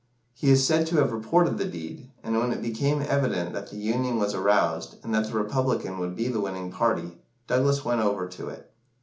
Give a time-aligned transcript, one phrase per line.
[0.33, 3.77] He is said to have repented the deed; and when it became evident that the
[3.77, 8.25] Union was aroused, and that the Republican would be the winning party, Douglas went over
[8.27, 8.71] to it.